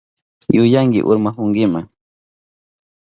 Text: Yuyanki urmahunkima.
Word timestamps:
Yuyanki 0.55 0.99
urmahunkima. 1.09 1.79